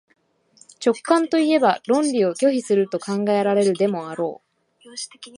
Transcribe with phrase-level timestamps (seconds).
[0.83, 4.41] 直観といえば論理を拒否すると考えられるでもあろ
[4.83, 4.89] う。